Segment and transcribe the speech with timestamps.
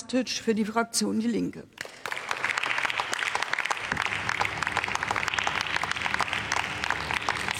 [0.00, 1.64] Nastitsch für die Fraktion Die Linke.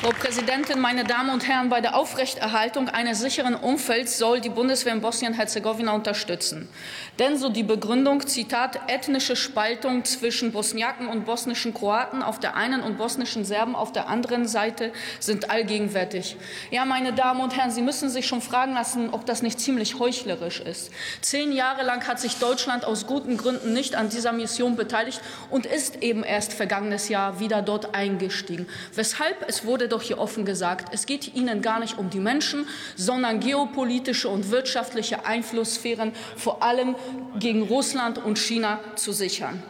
[0.02, 1.68] Frau Präsidentin, meine Damen und Herren!
[1.68, 6.70] Bei der Aufrechterhaltung eines sicheren Umfelds soll die Bundeswehr in Bosnien-Herzegowina unterstützen.
[7.18, 12.80] Denn so die Begründung, Zitat, ethnische Spaltung zwischen Bosniaken und bosnischen Kroaten auf der einen
[12.80, 16.38] und bosnischen Serben auf der anderen Seite sind allgegenwärtig.
[16.70, 19.98] Ja, meine Damen und Herren, Sie müssen sich schon fragen lassen, ob das nicht ziemlich
[19.98, 20.92] heuchlerisch ist.
[21.20, 25.66] Zehn Jahre lang hat sich Deutschland aus guten Gründen nicht an dieser Mission beteiligt und
[25.66, 28.66] ist eben erst vergangenes Jahr wieder dort eingestiegen.
[28.94, 29.44] Weshalb?
[29.46, 33.40] Es wurde doch hier offen gesagt, es geht Ihnen gar nicht um die Menschen, sondern
[33.40, 36.94] geopolitische und wirtschaftliche Einflusssphären vor allem
[37.38, 39.62] gegen Russland und China zu sichern.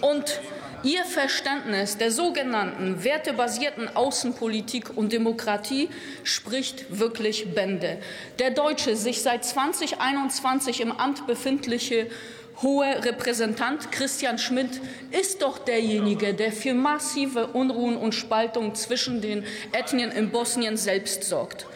[0.00, 0.40] Und
[0.84, 5.88] Ihr Verständnis der sogenannten wertebasierten Außenpolitik und Demokratie
[6.22, 7.98] spricht wirklich Bände.
[8.38, 12.06] Der deutsche, sich seit 2021 im Amt befindliche
[12.62, 14.80] hohe Repräsentant Christian Schmidt
[15.10, 21.24] ist doch derjenige, der für massive Unruhen und Spaltung zwischen den Ethnien in Bosnien selbst
[21.24, 21.66] sorgt.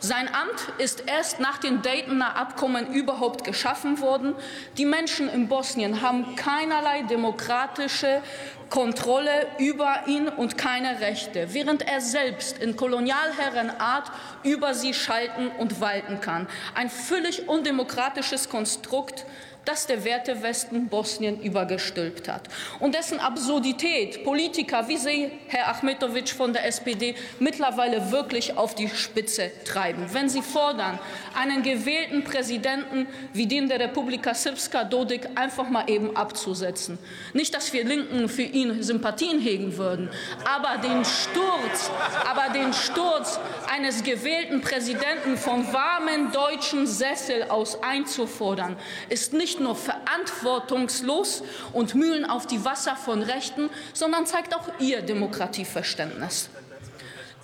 [0.00, 4.34] Sein Amt ist erst nach den Daytoner Abkommen überhaupt geschaffen worden.
[4.76, 8.20] Die Menschen in Bosnien haben keinerlei demokratische
[8.68, 14.10] Kontrolle über ihn und keine Rechte, während er selbst in Kolonialherrenart
[14.42, 16.48] über sie schalten und walten kann.
[16.74, 19.24] Ein völlig undemokratisches Konstrukt,
[19.64, 22.42] das der Wertewesten Bosnien übergestülpt hat
[22.80, 28.88] und dessen Absurdität Politiker wie Sie, Herr Achmetovic von der SPD, mittlerweile wirklich auf die
[28.88, 30.06] Spitze treiben.
[30.12, 30.98] Wenn Sie fordern,
[31.34, 36.98] einen gewählten Präsidenten wie den der Republika Srpska Dodik einfach mal eben abzusetzen.
[37.32, 40.08] Nicht, dass wir Linken für ihn Sympathien hegen würden,
[40.44, 41.90] aber den Sturz,
[42.30, 43.38] aber den Sturz
[43.70, 48.76] eines gewählten Präsidenten vom warmen deutschen Sessel aus einzufordern,
[49.08, 54.68] ist nicht nicht nur verantwortungslos und Mühlen auf die Wasser von Rechten, sondern zeigt auch
[54.80, 56.48] ihr Demokratieverständnis.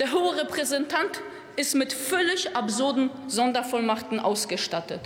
[0.01, 1.21] Der hohe Repräsentant
[1.55, 5.03] ist mit völlig absurden Sondervollmachten ausgestattet.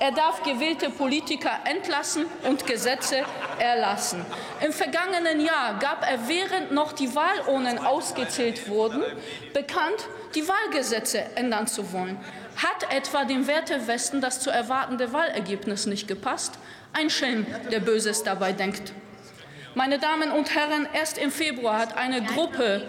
[0.00, 3.22] Er darf gewählte Politiker entlassen und Gesetze
[3.58, 4.24] erlassen.
[4.64, 9.02] Im vergangenen Jahr gab er, während noch die Wahlurnen ausgezählt wurden,
[9.52, 12.18] bekannt, die Wahlgesetze ändern zu wollen.
[12.56, 16.54] Hat etwa dem Wertewesten das zu erwartende Wahlergebnis nicht gepasst?
[16.92, 18.92] Ein Schelm, der Böses dabei denkt.
[19.76, 22.82] Meine Damen und Herren, erst im Februar hat eine Gruppe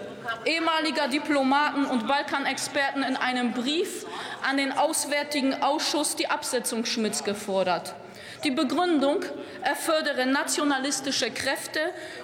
[0.44, 4.06] ehemaliger Diplomaten und Balkanexperten in einem Brief
[4.46, 7.94] an den Auswärtigen Ausschuss die Absetzung Schmidts gefordert.
[8.44, 9.24] Die Begründung,
[9.62, 11.80] er fördere nationalistische Kräfte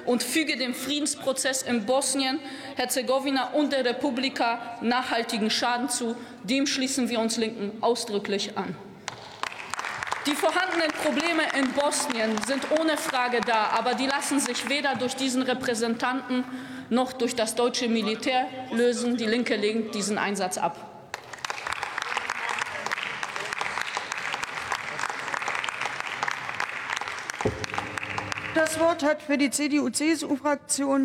[0.07, 6.15] und füge dem Friedensprozess in Bosnien-Herzegowina und der Republika nachhaltigen Schaden zu.
[6.45, 8.77] Dem schließen wir uns Linken ausdrücklich an.
[10.27, 15.17] Die vorhandenen Probleme in Bosnien sind ohne Frage da, aber die lassen sich weder durch
[15.17, 16.45] diesen Repräsentanten
[16.89, 19.17] noch durch das deutsche Militär lösen.
[19.17, 20.77] Die Linke lehnt diesen Einsatz ab.
[28.55, 31.01] Das Wort hat für die CDU-CSU-Fraktion